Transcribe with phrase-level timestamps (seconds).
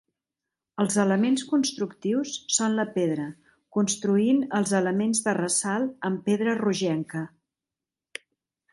[0.83, 3.27] Els elements constructius són la pedra,
[3.79, 7.27] construint els elements de ressalt amb pedra rogenca.